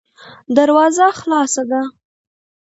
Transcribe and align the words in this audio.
دروازه 0.57 1.05
خلاصه 1.21 1.63
ده. 1.69 1.81